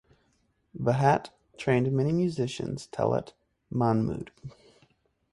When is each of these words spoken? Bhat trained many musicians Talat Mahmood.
Bhat 0.75 1.29
trained 1.59 1.91
many 1.91 2.11
musicians 2.11 2.87
Talat 2.87 3.33
Mahmood. 3.69 4.31